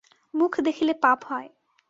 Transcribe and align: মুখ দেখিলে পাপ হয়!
মুখ 0.33 0.53
দেখিলে 0.61 0.93
পাপ 1.03 1.19
হয়! 1.29 1.49